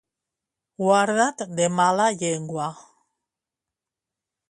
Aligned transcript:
Guarda't 0.83 1.45
de 1.59 1.67
mala 1.77 2.07
llengua. 2.19 2.67